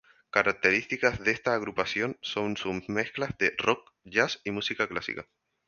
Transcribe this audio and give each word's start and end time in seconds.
Características 0.31 1.19
de 1.23 1.29
esta 1.29 1.53
agrupación 1.53 2.17
son 2.21 2.57
sus 2.57 2.89
mezclas 2.89 3.37
de 3.37 3.53
"rock", 3.59 3.91
"jazz" 4.03 4.41
y 4.43 4.49
música 4.49 4.87
clásica. 4.87 5.27